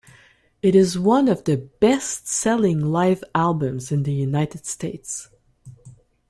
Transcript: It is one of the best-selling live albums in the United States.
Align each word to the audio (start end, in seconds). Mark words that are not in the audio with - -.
It 0.63 0.73
is 0.73 0.97
one 0.97 1.27
of 1.27 1.43
the 1.43 1.57
best-selling 1.57 2.79
live 2.79 3.23
albums 3.35 3.91
in 3.91 4.01
the 4.01 4.11
United 4.11 4.65
States. 4.65 5.29